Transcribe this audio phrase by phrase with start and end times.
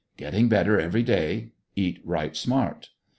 [0.17, 2.89] Getting better every day, eat right smart.